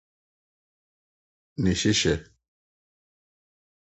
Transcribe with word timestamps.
Ne 1.61 1.71
Hyehyɛ. 1.79 2.15